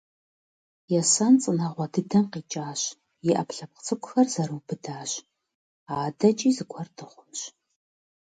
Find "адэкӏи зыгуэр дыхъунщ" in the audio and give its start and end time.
5.97-7.39